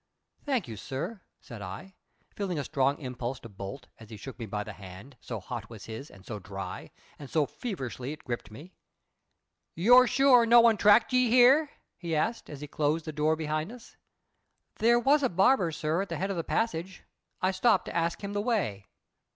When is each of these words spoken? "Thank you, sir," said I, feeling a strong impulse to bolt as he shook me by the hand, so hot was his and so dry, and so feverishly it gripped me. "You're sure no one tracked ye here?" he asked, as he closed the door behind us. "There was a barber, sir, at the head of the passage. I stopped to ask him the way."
"Thank 0.45 0.67
you, 0.67 0.77
sir," 0.77 1.21
said 1.41 1.61
I, 1.61 1.93
feeling 2.35 2.57
a 2.57 2.63
strong 2.63 2.97
impulse 2.97 3.39
to 3.41 3.49
bolt 3.49 3.85
as 3.99 4.09
he 4.09 4.17
shook 4.17 4.39
me 4.39 4.47
by 4.47 4.63
the 4.63 4.73
hand, 4.73 5.15
so 5.21 5.39
hot 5.39 5.69
was 5.69 5.85
his 5.85 6.09
and 6.09 6.25
so 6.25 6.39
dry, 6.39 6.89
and 7.19 7.29
so 7.29 7.45
feverishly 7.45 8.11
it 8.11 8.23
gripped 8.23 8.49
me. 8.49 8.73
"You're 9.75 10.07
sure 10.07 10.47
no 10.47 10.59
one 10.59 10.75
tracked 10.77 11.13
ye 11.13 11.29
here?" 11.29 11.69
he 11.95 12.15
asked, 12.15 12.49
as 12.49 12.61
he 12.61 12.67
closed 12.67 13.05
the 13.05 13.11
door 13.13 13.35
behind 13.35 13.71
us. 13.71 13.95
"There 14.77 14.97
was 14.99 15.21
a 15.21 15.29
barber, 15.29 15.71
sir, 15.71 16.01
at 16.01 16.09
the 16.09 16.17
head 16.17 16.31
of 16.31 16.35
the 16.35 16.43
passage. 16.43 17.03
I 17.39 17.51
stopped 17.51 17.85
to 17.85 17.95
ask 17.95 18.23
him 18.23 18.33
the 18.33 18.41
way." 18.41 18.87